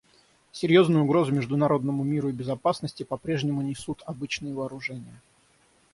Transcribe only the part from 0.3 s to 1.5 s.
Серьезную угрозу